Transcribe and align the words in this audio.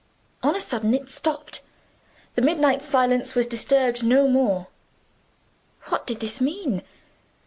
On 0.41 0.55
a 0.55 0.59
sudden 0.59 0.95
it 0.95 1.11
stopped. 1.11 1.61
The 2.33 2.41
midnight 2.41 2.81
silence 2.81 3.35
was 3.35 3.45
disturbed 3.45 4.03
no 4.03 4.27
more. 4.27 4.65
What 5.89 6.07
did 6.07 6.21
this 6.21 6.41
mean? 6.41 6.81